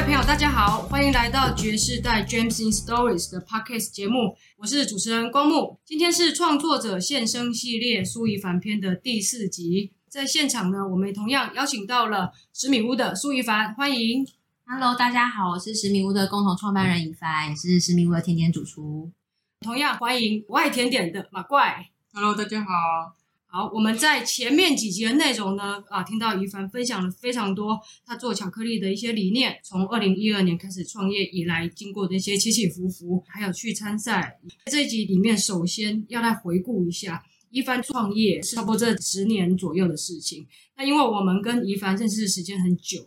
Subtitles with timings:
[0.00, 5.78] 位朋友，大家好，欢迎来到爵士代 James in Stories 的 Podcast 节目，我是主持人光木。
[5.84, 14.26] 今天是创作者现身系列苏一凡篇的第四集，在现场呢，我们同样邀请到了十米屋的苏一凡，欢迎。
[14.64, 19.12] Hello，大家好，我是十米屋的共同创办人以帆，也是十米屋的甜点主厨。
[19.60, 21.90] 同样欢迎我爱甜点的马怪。
[22.14, 23.19] Hello，大家好。
[23.52, 27.76] 好，我们在前面几集的内容呢，啊，听到以帆分享了非常多
[28.06, 34.38] 他做巧克力的一些理念，从二零一二年开始创业以来，经过的一些起起伏伏，还有去参赛。
[34.66, 40.46] 这一集里面，首先要来回顾一下一帆创业是差不多这十年左右的事情。
[40.76, 43.04] 那因为我们跟以帆认识的时间很久，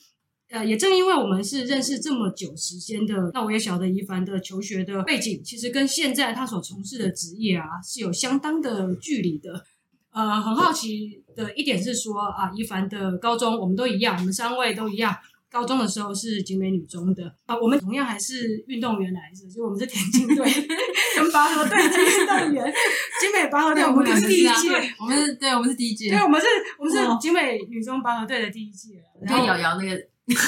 [0.50, 9.66] 呃，也正因为我们是认识这么久时间的，那我也晓得以帆的求学的背景，其实跟现在他所从事的职业啊是有相当的距离的。
[10.14, 15.16] 呃，很好奇的一点是说啊，一凡的高中我们都一样，我们三位都一样。
[15.52, 20.44] 高中的时候是景美女中的啊，我们同样还是运动员来着，就我们是田径队
[21.16, 22.74] 跟拔河队的运动员。
[23.22, 26.48] 景美拔河队我们是第一届，我们是对，我们是第一届，对，我们是
[26.80, 28.96] 我们是景美女中拔河队的第一届。
[29.22, 30.48] 然后瑶瑶那个，以前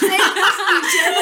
[1.11, 1.17] 的。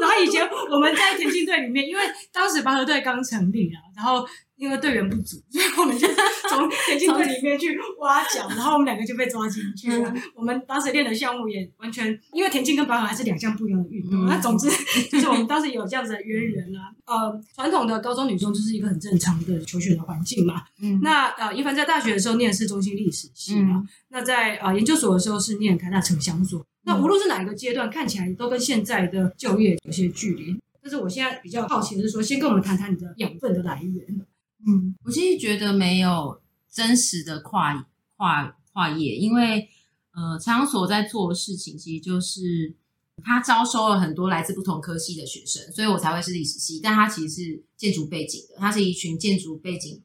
[0.00, 2.02] 然后以前我们在田径队里面，因为
[2.32, 4.26] 当时拔河队刚成立啊，然后。
[4.60, 6.06] 因为队员不足，所以我们就
[6.50, 10.14] 从田径队里面去挖角，然后我们两个就被抓进去了。
[10.34, 14.26] 我们当时练的项目也完全，因为田径跟拔河还是两项不一样的运动。
[14.26, 14.68] 那总之
[15.10, 16.92] 就是我们当时有这样子的渊源啊。
[17.06, 20.60] 呃，传统的高中女中就是一个很正常的求学的环境嘛。
[20.82, 21.00] 嗯。
[21.02, 23.82] 那呃，一凡在大学的时候念的是中心历史系嘛。
[24.10, 26.62] 那在呃研究所的时候是念台大城乡所。
[26.82, 30.58] 那无论是哪一个阶段，看起来都跟现在的就业有些距离。
[30.82, 34.26] 但是我现在比较好奇的是说，先跟我们谈谈你的养分的来源。
[34.66, 39.68] 嗯，我其实觉得没有真实的跨跨跨业，因为
[40.12, 42.74] 呃，场所在做的事情其实就是
[43.22, 50.02] 他招收了很多来自不同科系的学生，所以我才会是历史系，但他其实是建筑背景的，他是一群建筑背景、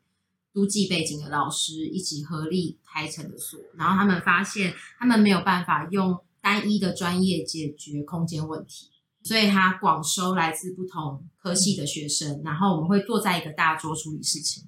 [0.53, 8.91] 都记背景的老师一起合力开成的所，然后他们发现他们没有办法用单一的专业解决空间问题。
[9.23, 14.63] 所以他广收来自不同科系的学生，然后我们会坐在一个大桌处理事情。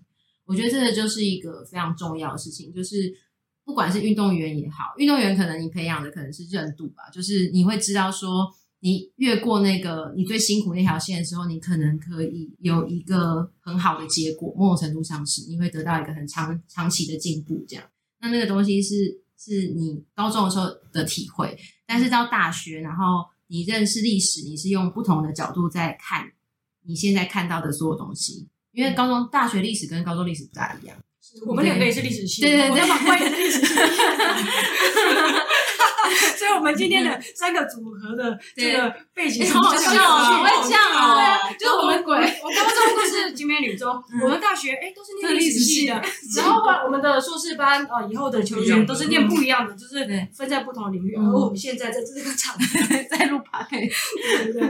[0.46, 3.14] 我觉得这个就是一个非常重要的事情，就是
[3.64, 17.64] 不管是运动员也好，运动员可能你培养的可能是韧度吧，就是你会知道说，你越过那个你最辛苦那条线的时候，你可能可以有一个很好的结果，某种程度上是你会得到一个很长长期的进步。
[17.68, 17.86] 这样，
[18.22, 23.26] 那那个东西是是你高中的时候的体会，但是到大学，然后。
[23.50, 26.30] 你认识历史，你是用不同的角度在看
[26.86, 30.98] 你现在看到的所有东西，因为高中、大学历史跟高中历史不大一样。
[31.46, 33.74] 我们两个也是历史系，对对对，我把怪也是历史系。
[36.38, 43.92] 所以，我们今天的三个组合的这个背景好好笑哦，会这样啊，就是我们鬼，我高中都是金美女中，
[44.24, 45.94] 我们大学哎都是念历史系的，
[46.38, 51.16] 然后我们的硕士班哦，以后的求学都是念不一样的，就是分在不同的领域。
[51.16, 52.56] 而我们现在在这个场
[53.10, 54.62] 在录 podcast，对对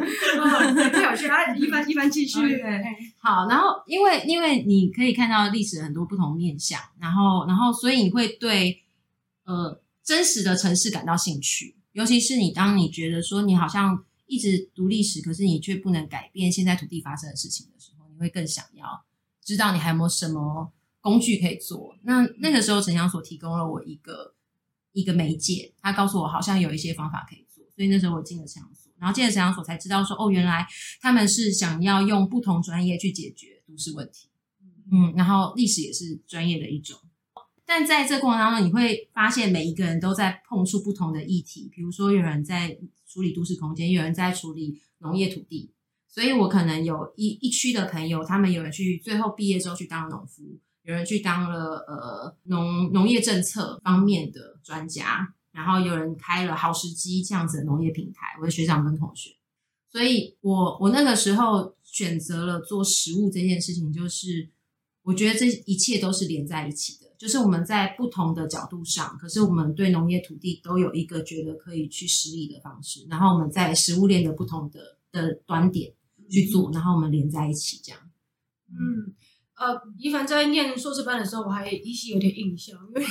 [0.74, 1.36] 对，太有趣了。
[1.58, 2.62] 以帆，以帆继续。
[3.22, 8.84] 好，然后因为因为你可以看到历史很多不同面向，然后然后所以你会对。
[9.46, 9.80] 呃。
[10.08, 19.04] 真实的城市感到兴趣，尤其是你当你觉得说你好像一直读历史，可是你却不能改变现在土地发生的事情的时候，你会更想要
[19.44, 21.94] 知道你还有没有什么工具可以做。
[22.04, 24.34] 那那个时候城乡所提供了我一个
[24.94, 30.66] 一个媒介，他告诉我好像有一些方法可以做，所以那时候我进了城乡所，然后进了城乡所才知道说哦，原来
[31.02, 34.30] 他们是想要用不同专业去解决都市问题，
[34.90, 36.98] 嗯，然后历史也是专业的一种。
[37.68, 45.70] 但在这过程当中，你会发现每一个人都在碰触不同的议题，比如说有人在处理都市空间，有人在处理农业土地。
[46.08, 58.38] 所以我可能有一一区的朋友，他们有人去最后毕业之后去当农夫，有人去当了呃农农业政策方面的专家，然后有人开了好时机这样子的农业平台。
[58.40, 59.36] 我的学长跟同学，
[59.92, 64.50] 所以我我那个时候选择了做食物这件事情，就是
[65.04, 67.07] 我觉得这一切都是连在一起的。
[67.18, 75.94] 就是我们在不同的角度上，可是我们对农业土地都有一个觉得可以去施力的方式，然后我们在食物链的不同的的端点
[76.30, 78.00] 去做，然后我们连在一起这样。
[78.70, 79.14] 嗯。
[79.60, 83.04] 呃，一凡在念硕士班的时候，我还依稀有点印象，因为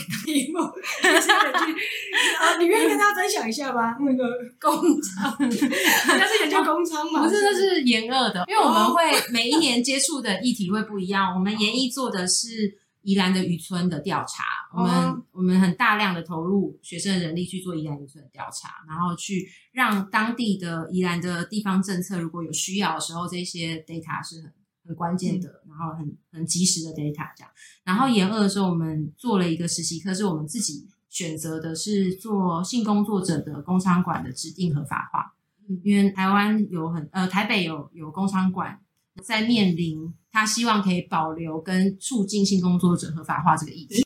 [2.61, 3.97] 你愿意跟大家分享一下吗？
[3.99, 4.25] 那个
[4.61, 4.71] 工
[5.03, 7.25] 厂， 那是研究工厂嘛？
[7.25, 11.35] 不是，那是研二的，因为我们会每一年接触的议题会不一样。
[11.35, 12.79] 我们研一做的是。
[13.07, 14.43] 宜兰的渔村的调查，
[14.75, 24.53] 我们、哦、我们很大量的投入学生的人力去做宜兰渔村的调查，然后去让当地的宜兰的地方政策如果有需要的时候，这些 data 是很
[24.87, 27.51] 很关键的，嗯、然后很很及时的 data 这样。
[27.85, 35.33] 然后研二的时候，我们做了一个实习课，是我们自己选择的是做性工作者的工商管的指定合法化，
[35.69, 38.81] 嗯、因为台湾有很呃台北有有工商管。
[39.23, 44.05] 在面临他希望可以保留跟促进性工作者合法化这个议题。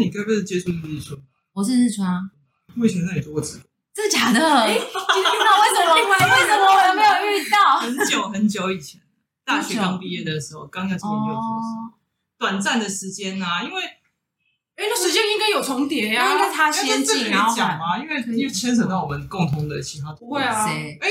[0.00, 1.20] 你该不是接触日春？
[1.52, 2.30] 我是日川啊。
[2.76, 3.58] 我以前在那里做过职。
[3.94, 4.38] 真的假的？
[4.60, 5.94] 哎，今天遇到为什么？
[5.98, 7.78] 为什么我有没有遇到？
[7.80, 9.00] 很久很久以前，
[9.44, 11.98] 大学刚毕业的时候，刚要进研究所，
[12.38, 13.82] 短暂的时间呐，因为
[14.76, 17.98] 哎，那时间应该有重叠呀，应该他先进，然后讲吗？
[17.98, 20.24] 因为因为牵扯到我们共同的其他同学。
[20.26, 21.08] 不会啊，哎，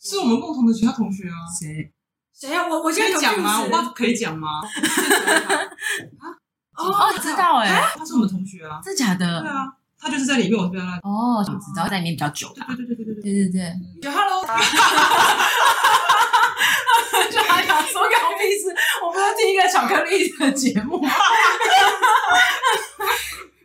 [0.00, 1.36] 是我们共同的其他同学啊。
[1.60, 1.92] 谁？
[2.38, 2.66] 谁呀？
[2.68, 3.60] 我我现在讲吗？
[3.62, 4.48] 我爸可以讲吗？
[6.18, 6.26] 啊
[6.76, 9.40] 哦，知道哎，他是我们同学啊，真假的？
[9.40, 13.70] 对啊，他就是在里面，我这边那哦，想知道在里面比较久的，对对对对对对对对
[14.02, 14.10] 对。
[14.10, 14.42] Hello，
[17.30, 21.00] 就还想说个屁事，我不是听一个巧克力的节目。
[21.06, 21.10] 啊，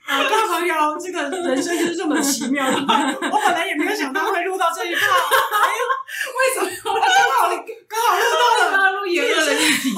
[0.09, 2.65] 各位朋友，这个人生就是这么奇妙。
[2.65, 5.85] 我本来也没有想到会录到这一趴，哎呦，
[6.33, 6.69] 为什么？
[6.83, 7.45] 刚好
[7.87, 9.93] 刚好录到了，刚刚录研二的议题。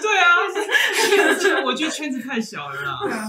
[0.00, 0.38] 对啊，
[1.08, 3.00] 圈子我觉得圈子太小了啦。
[3.02, 3.28] 对啊，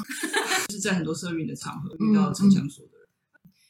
[0.67, 3.07] 就是在很多社运的场合遇到城乡所的人。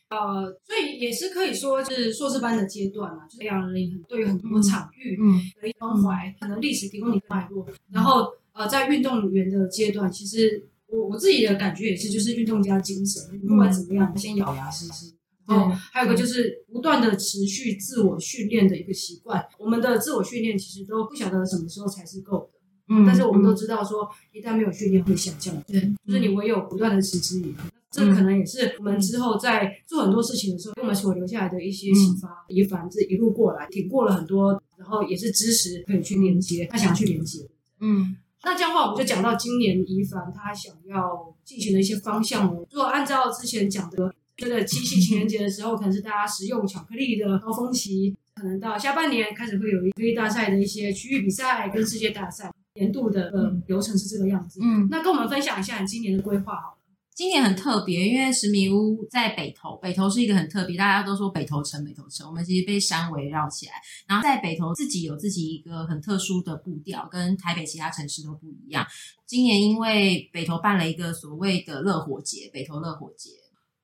[0.09, 5.17] 呃，所以也是可以说，是硕士班的阶段嘛，就培养了你对于很多场域
[5.61, 7.65] 的一关怀，可能历史提供你的脉络。
[7.93, 10.67] 然后呃，在运动员的阶段，其实。
[10.91, 15.13] 我我自己的感觉也是，就是运动加精神，不管怎么样，先咬牙试试。
[15.47, 19.43] 然后还有一个就是不断的持续自我训练的一个习惯。
[19.57, 22.59] 我们的自我训练其实都不晓得什么时候才是够的，
[22.89, 27.69] 嗯，但是我们都知道说，一旦没有训练会下降，对，就是你唯有不断的持之以恒。
[27.89, 32.45] 这可能也是我们之后在做很多事情的时候，给我们所留下来的一些启发。
[32.47, 37.39] 也反正一路过来，挺过了很多，然后也是知识可以去连接，他想去连接，
[37.81, 38.15] 嗯。
[38.43, 42.65] 那这样的话，我们就讲到今年宜凡他想要进行的一些方向哦。
[42.71, 54.59] 如果按照之前讲的，这个七夕情人节的时候，可能是大家食用巧克力的高峰期，可能到下半年开始会有一个大赛的一些区域比赛跟世界大赛，年度的呃流程是这个样子。
[54.63, 56.77] 嗯，那跟我们分享一下你今年的规划好了。
[57.21, 63.73] 今年很特别，因为十米屋在北投，北投是一个很特别，大家都说北投城，北投城，我们其实被山围绕起来。
[64.07, 68.83] 然后在北投自己有自己一个很特殊的步调，跟台北其他城市都不一样。
[69.27, 73.29] 今年因为北投办了一个所谓的乐活节，北投乐活节，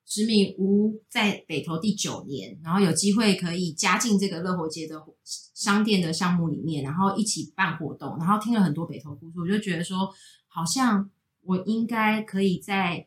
[0.07, 4.95] 十米屋在北投第九年，然后有机会可以加进这个乐活节的
[5.53, 10.11] 商店的项目里面，然后一起办活动，然后听了很多北投故事，我就觉得说，
[10.47, 11.07] 好像
[11.43, 13.05] 我应该可以在。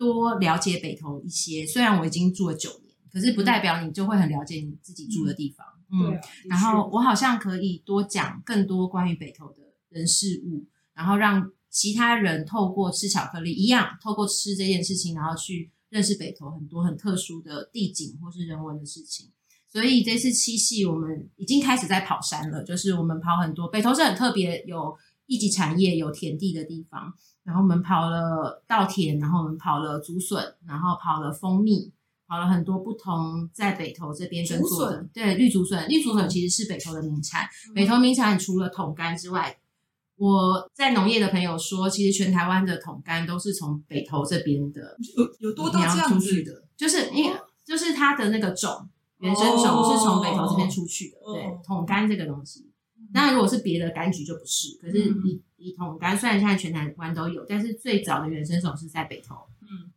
[0.00, 5.66] 多了解北投一些，虽然我已经住了九年，可是不代表你就会很了解你自己住的地方。
[5.92, 9.56] 嗯，嗯，然后我好像可以多讲更多关于北投的
[9.90, 10.64] 人事物，
[10.94, 19.28] 然后让其他人透过吃巧克力一样，透过吃这件事情，然后去认识北投很多很特殊的地景或是人文的事情。
[19.68, 24.96] 所以这次七夕我们已经开始在跑山了，就是我们跑很多，北投是很特别，有
[25.30, 27.14] 一级产业，有田地的地方。
[27.44, 31.92] 然后我们跑了稻田，然后我们跑了竹笋，然后跑了蜂蜜，
[32.26, 35.08] 跑了很多不同在北投这边耕作的。
[35.14, 37.44] 对，绿竹笋，绿竹笋其实是北投的名产。
[37.68, 39.56] 嗯、北投名产除了桶干之外，
[40.16, 48.88] 我在农业的朋友说，其实全台湾的桶干都是从北投这边的有有多到这样子的，就是因为就是它的那个种
[49.18, 51.18] 原生种是从北投这边出去的。
[51.18, 52.69] 哦、对，桶干这个东西。
[53.12, 54.76] 当然，如果是别的柑橘就不是。
[54.80, 59.34] 可是以以桶柑，虽然现在全台湾都有，但是最早的原生种是在北投。
[59.62, 59.90] 嗯，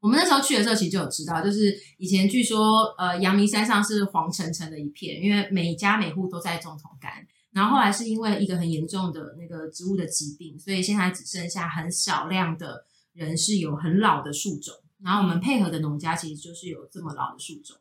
[0.00, 7.24] 我们那时候去的时候，其实就有知道，就是以前据说，呃，阳明山上是黄澄澄的一片，因为每家每户都在种桶柑。
[7.52, 12.84] 然后后来是因为一个很严重的那个植物的疾病，所以现在只剩下很少量的
[13.14, 14.74] 人是有很老的树种。
[15.02, 17.76] 然后我们配合的农家其实就是有这么老的树种。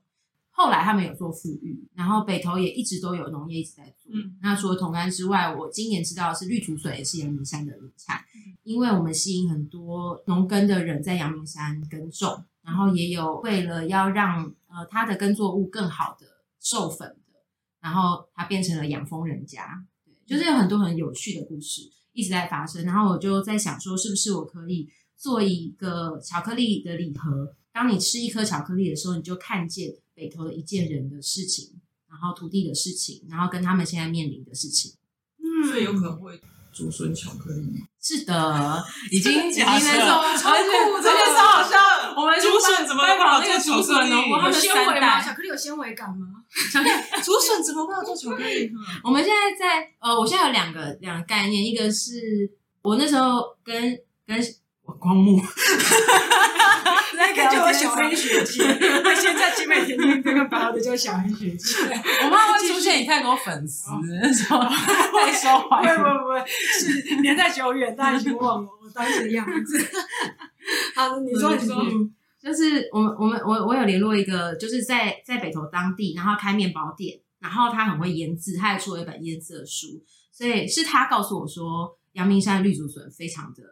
[0.57, 4.09] 后来他们有做富裕，然后北投也一直都有农业一直在做。
[4.13, 16.25] 嗯、那除了同安之外，我今年知道的是绿土笋也是阳明山的名产，嗯、因为我们吸引很多农耕的人在阳明山耕种，然后也有为了要让呃他的耕作物更好的
[16.61, 17.33] 授粉的，
[17.81, 21.81] 然后它变成了养蜂人家，对，就是有很多很有趣的故事
[22.13, 22.85] 一直在发生。
[22.85, 27.53] 然后我就在想说，是不是我可以做一个巧克力的礼盒？
[27.75, 29.93] 当你吃一颗巧克力的时候，你就看见。
[30.17, 31.71] 北投的一件人的事情，
[32.09, 34.93] 然后土地的事情，然后跟他们现在面临的事情，
[35.39, 36.39] 嗯，所以有可能会
[36.71, 37.83] 竹笋巧克力。
[38.01, 41.75] 是的，已经已经假设那种超酷这件超好笑。
[42.15, 44.09] 我们竹笋怎么有办法做巧克力？
[44.09, 45.21] 有有纤维吗？
[45.21, 46.45] 巧克力有纤维感吗？
[47.21, 48.71] 竹笋怎么办法做巧克力？
[49.03, 52.49] 我们现在在呃，我现在有两个两个概念，一个是
[52.81, 54.41] 我那时候跟跟
[54.97, 55.41] 光木。
[57.17, 58.63] 那个叫小黑学姐，
[59.03, 61.75] 我现在集美甜甜这个包的叫小黑学姐。
[62.23, 63.89] 我怕会出现你太多粉丝，
[64.33, 65.89] 说太受欢迎。
[65.95, 69.79] 不不不，是年代久远，大家已经忘了我当时的样子。
[70.95, 71.83] 好，你说你说，
[72.39, 79.87] 就是我们我们我我有联络一个，就是在在北投当地，然后开面包店，然后他很会腌制，他还出了一本腌制的书，
[80.31, 83.63] 所以是他告诉我说，阳明山绿竹笋非常的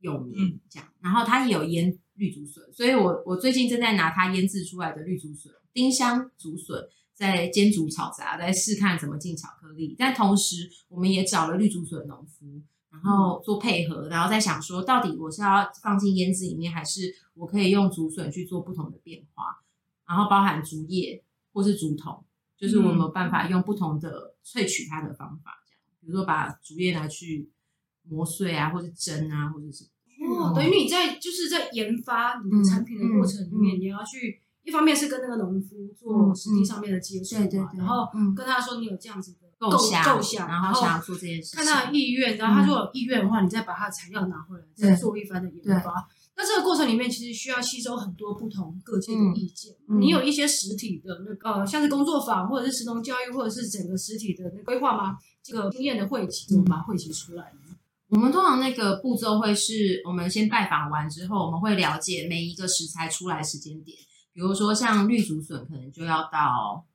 [0.00, 1.96] 有名，这样，然后他也有腌。
[2.18, 9.94] 绿竹笋，所以我我最近正在拿它腌制出来的绿竹笋、丁香竹笋，在煎煮炒炸，在试看怎么进巧克力。
[9.96, 12.60] 但同时，我们也找了绿竹笋农夫，
[12.90, 19.62] 然后做配合，然后再想说，到底我是要放进腌制里面，还是我可以用竹笋去做不同的变化？
[20.06, 21.22] 然后包含竹叶
[21.52, 22.24] 或是竹筒，
[22.56, 27.48] 就是我们有办法用不同的萃取它的方法，这样，比如说把竹叶拿去
[28.02, 29.84] 磨碎啊，或是蒸啊，或者是。
[30.38, 45.92] 哦，等于你在就是在研发你的产品的过程里面，嗯嗯、你要去一方面是跟那个农夫做实际上面的接触，对对、对、然后跟他说你有这样子的构构想，构想，然后想要做这件事，看他的意愿，然后他如果有意愿的话，你再把他的材料拿回来，再做一番的研发。
[46.36, 49.74] 那这个过程里面其实需要吸收很多不同各界的意见。
[49.88, 55.16] 嗯、你有一些实体的那个，像是工作坊，或者是实农教育，或者是整个实体的那规划吗？
[55.42, 57.42] 这个经验的汇集，怎么把它汇集出来。
[57.54, 57.67] 呢？
[58.10, 63.98] 我们通常那个步骤会是，我们先拜访完之后，我们会了解每一个食材出来时间点。
[64.32, 66.86] 比如说像绿竹笋，可能就要到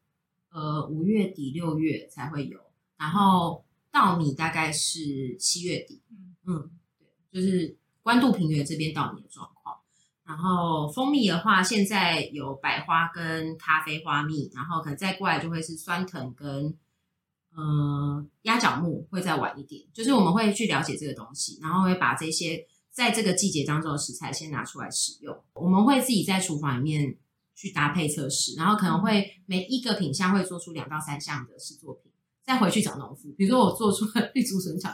[0.52, 2.60] 呃五月底六月才会有，
[2.98, 6.02] 然后稻米大概是七月底，
[6.48, 9.78] 嗯，对，就是关渡平原这边稻米的状况。
[10.26, 16.76] 然后蜂蜜的话，现在有百花跟咖啡花蜜，然后可能再过来就会是酸藤跟。
[17.56, 25.38] 呃，鸭脚木会再晚一点，就是我们会去了解这个东西，然后会把这些在这个季节当中的食材先拿出来使用。
[25.54, 27.16] 我们会自己在厨房里面
[27.56, 32.12] 去搭配测试，然后可能会每一个品相会做出两到三项的试作品，
[32.44, 33.32] 再回去找农夫。
[33.38, 34.90] 比如说我做出了 绿竹笋巧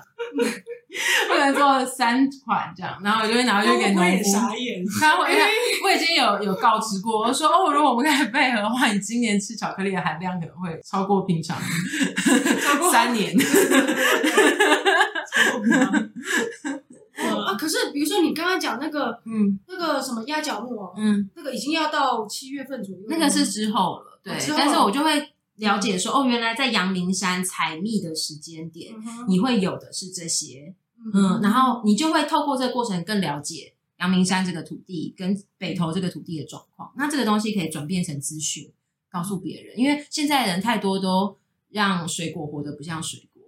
[0.90, 4.24] 克力，我能做三款这样，然后我就会拿回去给农夫。
[4.32, 5.24] 傻眼，他会，
[5.84, 11.58] 我已经有有告知过，我说哦，如果我们可以配合的话，你今年吃巧克力的含量可能会超过平常
[12.92, 13.34] 三年。
[17.46, 25.30] 啊，可是比如说你刚刚讲那个，嗯，那个什么鸭脚木哦，嗯，那个已经要到七月份左右，那个是之后了，对，但是我就会。
[25.60, 36.92] 了解说哦，原来在阳明山采蜜的时间点，嗯、你会有的是这些，嗯，嗯，然后你就会透过这个过程更了解阳明山这个土地跟北投这个土地的状况。
[36.96, 38.72] 那这个东西可以转变成资讯，
[39.12, 41.38] 告诉别人，因为现在人太多都
[41.70, 43.44] 让水果活得不像水果，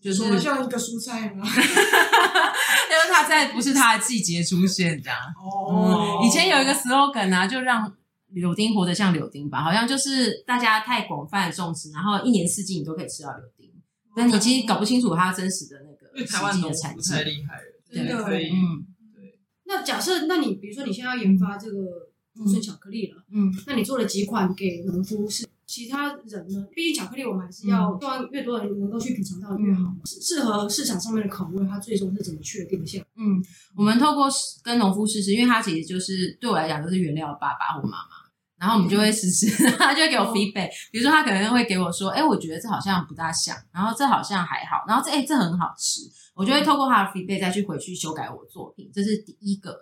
[0.00, 1.42] 就是像一个蔬菜吗？
[1.48, 5.18] 因为它在不是它的季节出现这样。
[5.42, 7.92] 哦、嗯，以前有一个 slogan 啊，就让。
[8.28, 13.72] 柳丁活得像柳丁吧，好像就是大家太广泛的种植，然后一年四季你都可以吃到柳丁，
[14.14, 17.12] 但你其实搞不清楚它真实的那个实际的产值。
[17.12, 18.24] 太厉害了，真的。
[18.24, 19.38] 对，嗯，对。
[19.64, 25.46] 那假设，那你比如说你现在要研发这个竹笋巧克力了，嗯，那你做了几款给农夫是？
[25.76, 26.66] 其他人呢？
[26.74, 29.96] 毕竟巧克力我们还是要希望越多人能够去品尝到越好嘛。
[30.04, 32.98] 适合市场上面的口味，它最终是怎么确定下？
[33.16, 33.42] 嗯，
[33.76, 34.26] 我们透过
[34.62, 38.24] 跟农夫试试，因为他其实就是对我来讲就是原料爸爸或妈妈。
[38.58, 40.70] 然后我们就会试试， 他就会给我 feedback。
[40.90, 46.00] 比如说，他可能会给我说：“哎，我觉得这好像不大像，然后这好像还好，然后这哎这很好吃。”
[46.34, 48.90] 我就会透过他的 feedback 再去回去修改我作品。
[48.94, 49.72] 这是第一个，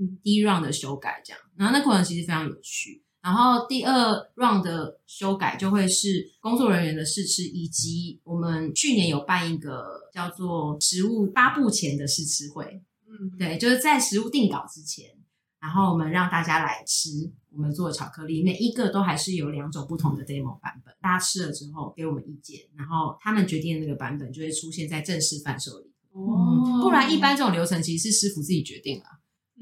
[0.00, 1.38] 嗯，第一 round 的修改这样。
[1.56, 3.02] 然后那过程其实非常有趣。
[3.22, 12.82] 然后第二 round 的修改就会是工作人员的试吃，以及我们去年有办一个叫做食物发布前的试吃会。
[13.06, 15.06] 嗯，对，就是在食物定稿之前。
[15.60, 17.08] 然后我们让大家来吃
[17.50, 20.92] 我们做的巧克力，每一个都还是有两种不同的 demo 版本。
[21.00, 25.92] 大家吃了之后给我们意见，然后他们决定的那个版本就会出现在正式贩售里。
[26.10, 29.04] 哦，不然一般这种流程其实是师傅自己决定了。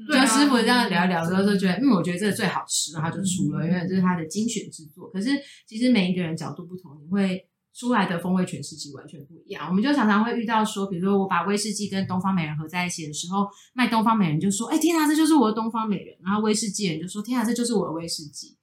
[0.07, 5.09] 对啊，就师傅这样聊一聊之后，就觉得嗯，我觉得这个最好吃，然后就出了，因为这是他的精选之作。
[5.09, 5.29] 可是
[5.67, 7.47] 其实每一个人角度不同，你会。
[7.73, 18.57] 出来的风味诠释其实完全不一样，我们就常常会遇到说，比如说我把威士忌跟东方美人合在一起的时候，卖东方美人就说：“哎，天啊，这就是我的东方美人。”然后威士忌人就说：“天啊，这就是我的威士忌。”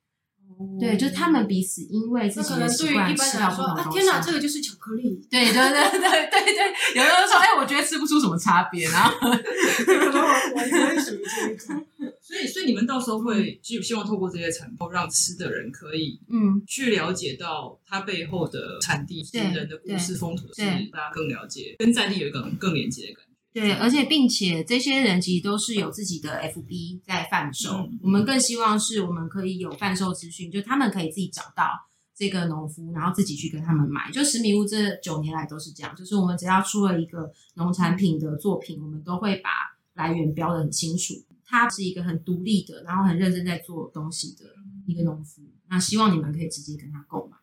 [0.81, 3.99] 对，就是他们彼此因为自己的习惯吃到不同东西。
[3.99, 5.15] 天哪，这个就是巧克力。
[5.31, 11.85] 对对对对对对，有的人说，哎，我觉得吃不出什么差别，然后 我属于这一种。
[12.21, 20.63] 所以，所以你们到时候会就希望透过这些产品，让吃的人可以嗯去了解到它背后的产地、人的故事、风土，是
[20.93, 23.28] 大家更了解，跟在地有一个更连接的感觉。
[23.53, 27.71] 对，而且并且这些人其实都是有自己的 FB 在贩售。
[27.79, 31.71] 嗯、我们更希望是我们可以有贩售资讯，就他们可以自己找到
[32.15, 34.11] 这个农夫，然后自己去跟他们买。
[34.13, 39.51] 就十米屋这九年来都是这样，就是我们只要出了一个农产品的作品，我们都会把
[39.95, 41.15] 来源标的很清楚。
[41.51, 44.45] 他是一个很独立的，然后很认真在做东西的
[44.87, 45.41] 一个农夫。
[45.71, 47.38] 那希望你们可以直接跟他购买。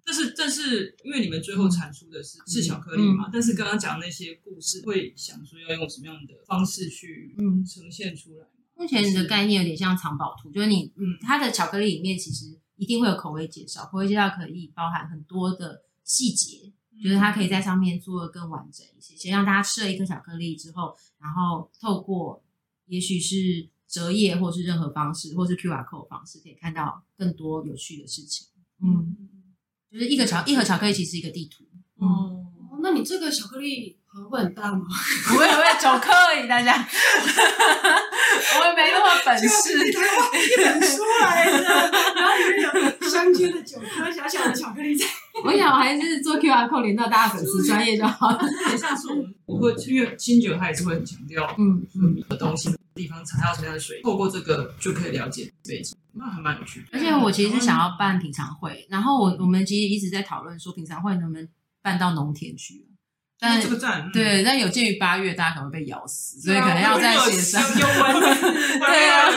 [0.00, 7.64] 嗯，但是但是，因为你们最后产出的是是巧克力嘛，嗯、但是刚刚讲那些故事，会想说要用什么样的方式去嗯。
[7.64, 8.46] 呈现出来？
[8.76, 22.42] 目前你的概念有点像藏宝图，就是你嗯，它的巧克力里面其实一定会有口味介绍，口味介绍可以包含很多的细节，就是它可以在上面做得更完整一些，先让大家吃了一颗巧克力之后，然后透过
[22.86, 28.46] 也许是折页或是任何方式，或是 QR code 方式，可以看到更多有趣的事情，
[28.82, 29.28] 嗯。
[29.92, 31.64] 就是一个巧一盒巧克力，其实是一个地图。
[32.04, 32.46] 哦，
[32.82, 34.80] 那你这个巧克力盒会很大吗？
[35.28, 36.74] 不会不会，九颗而已，大家。
[38.58, 39.76] 我也没那么本事。
[39.88, 39.92] 一
[40.56, 41.62] 本书来的，
[42.14, 42.62] 然后里面
[43.00, 45.04] 有相间的九颗小小的巧克力在。
[45.44, 48.38] 我想我还是做 QR code 连到大家粉丝专业就好了。
[48.38, 49.12] 等一下说，
[49.46, 55.96] 我会 因为清酒它也是会很强调嗯嗯的东西地方产要什么样的水，透过这个就可以了解背景。
[56.14, 61.48] 那还蛮有趣的，而且我其实是想要办品尝会，然后我我们其实一直在讨论说品尝会能不能
[61.82, 62.86] 办到农田去，
[63.38, 67.62] 但这个站对，但有鉴于八月大家可能会被咬死，所以可能要在线上。
[67.72, 69.30] 对啊，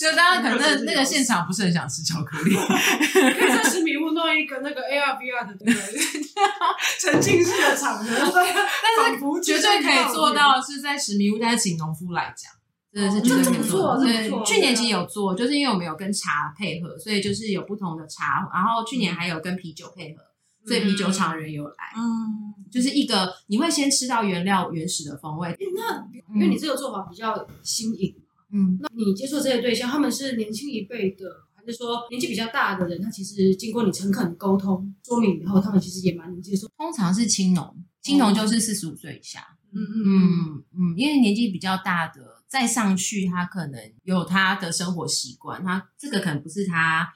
[0.00, 5.80] 就大家可能那那个现场不是很想吃巧克力， 可以在食米屋弄一个那个 AR VR 的那个
[7.00, 12.52] 沉浸式的场合，但是绝对可以做到是在食米屋，但是请农夫来讲。
[12.98, 18.50] 真的是绝对没错，对，去年其实有做，就是因为我们有跟茶配合，所以就是有不同的茶。
[18.52, 20.22] 然后去年还有跟啤酒配合，
[20.66, 21.74] 所以啤酒厂人有来。
[21.96, 25.56] 嗯，就是一个你会先吃到原料原始的风味。
[25.76, 28.16] 那因为你这个做法比较新颖，
[28.50, 33.00] 嗯，那你接触这些对象，他们是年轻一辈的，还是说年纪比较大的人？
[33.00, 36.66] 他其实经过你诚恳沟通说明以后，他们其实也蛮能接受。
[36.76, 39.46] 通常是青农，青农就是四十五岁以下。
[39.70, 42.37] 嗯嗯嗯嗯，因为年纪比较大的。
[42.48, 47.12] 再上去，他可能有他的生活习惯，他这个可能不是他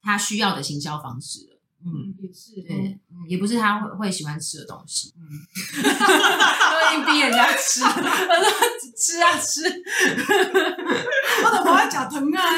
[0.00, 1.56] 他需要的行销方式了。
[1.84, 5.14] 嗯，也是，对，嗯，也不是他会会喜欢吃的东西。
[5.16, 5.22] 嗯，
[5.80, 8.50] 都硬逼人家吃，他说
[8.96, 9.62] 吃啊吃，
[11.44, 12.42] 我怎么还假疼啊？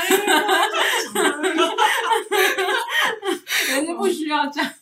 [3.68, 4.72] 人家不需要这样。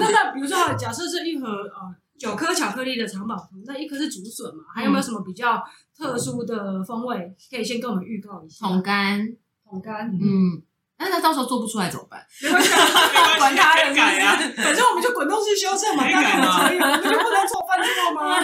[0.00, 4.64] 那那比如说，假设是一盒呃九颗巧克力的藏宝图，那一颗是竹笋嘛？
[4.74, 5.62] 还有没有什么比较？
[5.98, 8.64] 特殊的风味，可以先跟我们预告一下。
[8.64, 9.28] 桶干，
[9.68, 10.62] 桶干，嗯，
[10.96, 12.24] 那那到时候做不出来怎么办？
[12.40, 12.70] 没关系，
[13.36, 14.36] 管他的，改啊。
[14.56, 16.78] 反正我们就滚动式修正嘛，当然可以。
[16.78, 18.38] 我们就不能做犯错吗？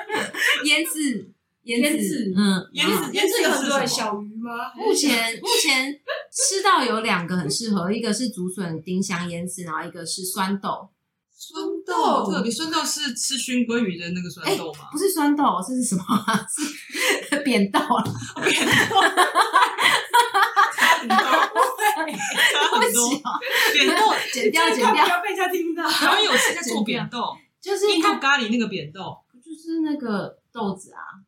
[0.64, 1.30] 腌制，
[1.64, 4.72] 腌制，嗯，腌制，腌制有很多小鱼吗？
[4.74, 5.92] 目前目前
[6.32, 10.88] 吃到有两个很适合，一个是竹笋丁香腌制，然后一个是酸豆。
[11.38, 14.88] 酸豆，特别酸豆是吃熏鲑鱼的那个酸豆吗？
[14.90, 16.02] 不是酸豆，这是什么？
[17.28, 18.02] 是扁豆啊！
[18.42, 18.72] 扁豆，
[21.02, 23.20] 扁豆，差很多。
[23.74, 25.82] 扁豆，剪掉，剪掉，不要被人家听到。
[25.82, 27.36] 然后有谁在做扁豆？
[27.60, 31.20] 就是印度咖喱那个扁豆，就是那个豆子啊。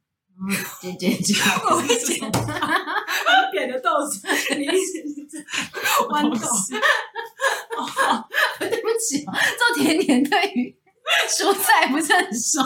[0.46, 1.36] 然后剪剪剪，
[1.68, 2.32] 我会剪很
[3.50, 5.44] 扁的豆子，你一直是
[6.08, 6.46] 豌豆？
[8.60, 10.76] 对不起，做甜点对于
[11.28, 12.60] 蔬菜不是很熟。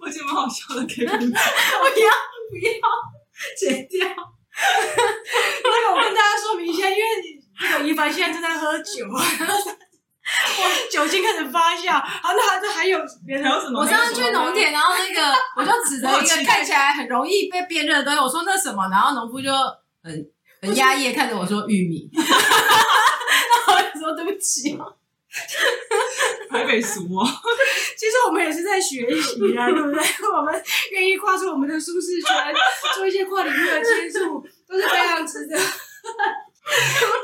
[0.00, 2.80] 我觉得蛮好笑的，可以不要不要
[3.58, 4.08] 剪掉。
[5.64, 7.00] 那个我跟大家说明一下，因为
[7.60, 9.18] 这个一凡现在正在喝酒，我
[10.90, 11.92] 酒精开始发酵。
[11.92, 13.80] 好，那还这还有别的什么？
[13.80, 19.50] 我上次去农田，然后那个我就指着一个 看起来很容易被辨认的东西，我说那什么，然后农夫就
[20.02, 20.26] 很。
[20.60, 24.92] 很压抑看着我说玉米， 那我说对不起哦，
[26.50, 27.24] 台北俗哦。
[27.96, 30.02] 其实我们也是在学习啊，对不对？
[30.36, 32.52] 我们愿意跨出我们的舒适圈，
[32.96, 35.56] 做一些跨领域的接触，都是非常值得、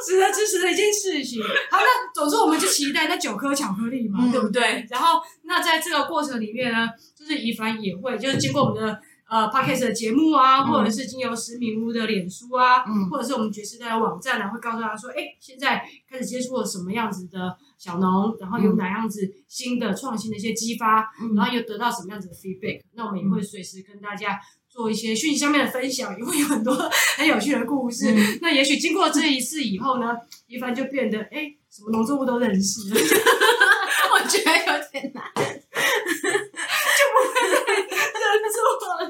[0.04, 1.42] 值得支持的一件事情。
[1.70, 4.86] 好，那总之我们就期待那九颗巧克力嘛，嗯、对不对？
[4.90, 9.00] 然后那在这个过程里面呢，就是怡凡也会，就是经过我们的。
[9.26, 24.38] 呃 Podcast 的节目啊，嗯、或者是经由十米屋的脸书啊，嗯、或者是我们爵士代的网站啊，会告诉他说，哎，现在开始接触了什么样子的小农，然后有哪样子新的创新的一些激发，嗯、然后又得到什么样子的 feedback，那我们也会随时跟大家
[24.74, 26.74] 做一些讯息上面的分享，也会有很多
[27.16, 28.10] 很有趣的故事。
[28.10, 30.16] 嗯、 那也许经过这一次以后呢，
[30.48, 32.96] 一帆就变得哎，什么农作物都认识了。
[34.12, 35.50] 我觉得有点难， 就
[37.12, 38.58] 不会再认错
[38.98, 39.00] 了。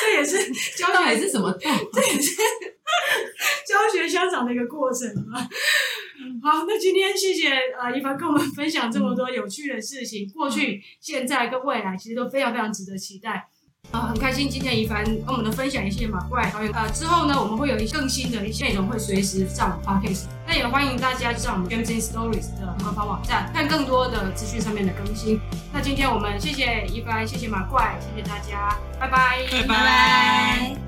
[0.00, 0.30] 这也是
[0.76, 1.50] 教学也是什么？
[1.58, 1.66] 这
[2.02, 2.36] 也是
[3.66, 5.48] 教学相长的一个过程嘛。
[6.42, 13.48] 好，那今天谢谢呃一帆跟我们分享这么多有趣的事情，过去、现在跟未来其实都非常非常值得期待。
[13.90, 16.70] 啊、呃，很开心今天一帆跟我们的分享，一些马怪导演。
[16.72, 20.24] 呃，之后呢，我们会有一些更新的一些内容，会随时上 podcast。
[20.46, 25.40] 那也欢迎大家上我们 in Stories 的官方网站，看更多的资讯上面的更新。
[25.72, 30.87] 那今天我们谢谢一帆，谢谢马怪，谢谢大家，拜拜，拜拜。